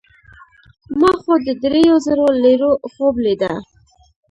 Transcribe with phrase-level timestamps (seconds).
[0.99, 3.53] ما خو د دریو زرو لیرو خوب لیده.